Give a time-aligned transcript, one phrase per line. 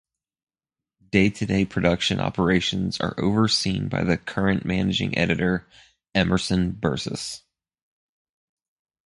[1.11, 5.67] Day-to-day production operations are overseen by the current managing editor,
[6.15, 7.43] Emerson Bursis.